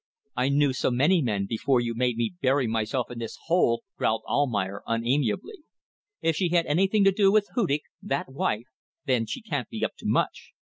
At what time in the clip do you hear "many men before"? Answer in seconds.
0.89-1.79